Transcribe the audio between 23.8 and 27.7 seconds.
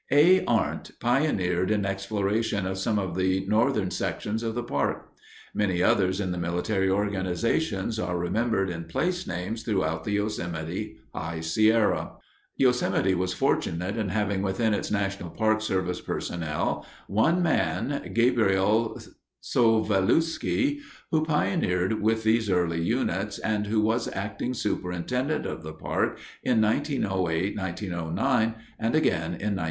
was acting superintendent of the park in 1908